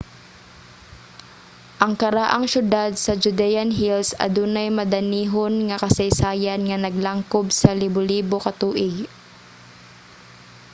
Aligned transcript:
ang 1.83 1.93
karaang 2.01 2.45
siyudad 2.51 2.91
sa 3.05 3.13
judean 3.23 3.71
hills 3.79 4.09
adunay 4.25 4.69
madanihon 4.77 5.53
nga 5.67 5.77
kasaysayan 5.83 6.61
nga 6.65 6.77
naglangkob 6.85 7.45
sa 7.61 7.69
libolibo 7.81 8.37
ka 8.45 8.51
tuig 8.61 8.95